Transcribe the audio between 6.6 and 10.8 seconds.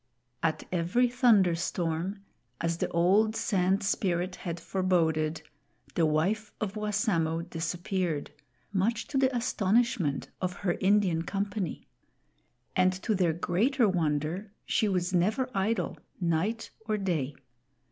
Wassamo disappeared, much to the astonishment of her